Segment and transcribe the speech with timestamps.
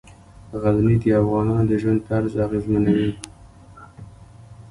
[0.61, 3.11] غزني د افغانانو د ژوند طرز اغېزمنوي.